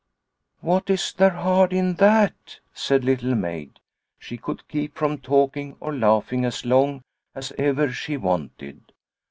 [0.61, 3.79] "What is there hard in that?" said Little Maid.
[4.17, 7.03] She could keep from talking or laughing as long
[7.35, 8.93] as ever she wanted.